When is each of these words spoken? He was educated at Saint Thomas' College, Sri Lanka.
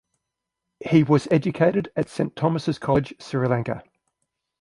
He 0.79 1.03
was 1.03 1.27
educated 1.29 1.91
at 1.95 2.09
Saint 2.09 2.35
Thomas' 2.35 2.79
College, 2.79 3.13
Sri 3.19 3.47
Lanka. 3.47 3.83